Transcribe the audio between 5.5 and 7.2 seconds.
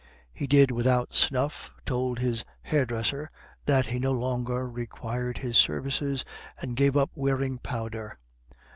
services, and gave up